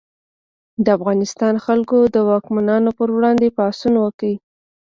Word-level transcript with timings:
د 0.85 0.85
افغانستان 0.97 1.53
خلکو 1.65 1.97
د 2.15 2.17
واکمنانو 2.29 2.89
پر 2.97 3.07
وړاندې 3.15 3.53
پاڅون 3.57 3.93
وکړ. 3.99 4.31